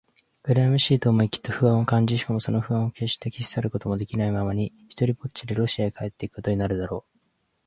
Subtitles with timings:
[0.45, 7.17] うらやましいと思い、きっと不満を感じ、しかもその不満をけっして消し去ることもできないままに、ひとりぽっちでロシアへ帰っていくことになるだろう。